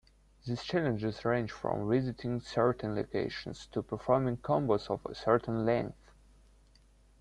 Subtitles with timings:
[0.47, 6.09] These challenges range from visiting certain locations to performing combos of a certain length.